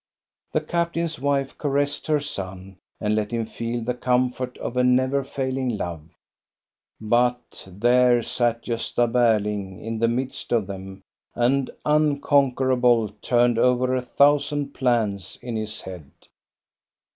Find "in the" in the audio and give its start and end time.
9.79-10.07